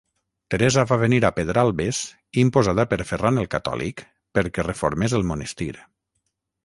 Teresa 0.53 0.83
va 0.91 0.95
venir 1.01 1.19
a 1.27 1.29
Pedralbes 1.39 1.99
imposada 2.45 2.87
per 2.95 2.99
Ferran 3.11 3.39
el 3.43 3.51
Catòlic 3.57 4.03
perquè 4.39 4.67
reformés 4.69 5.19
el 5.21 5.27
monestir. 5.35 5.73